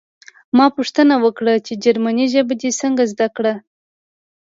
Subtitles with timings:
[0.57, 3.53] ما پوښتنه وکړه چې جرمني ژبه دې څنګه زده کړه